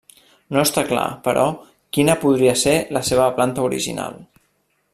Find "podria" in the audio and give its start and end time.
2.23-2.55